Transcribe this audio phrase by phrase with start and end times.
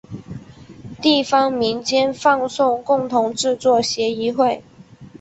[0.99, 4.63] 地方民间放送共同制作协议会。